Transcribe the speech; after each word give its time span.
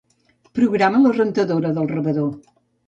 Programa 0.59 1.03
la 1.03 1.13
rentadora 1.19 1.75
del 1.79 1.95
rebedor. 1.97 2.35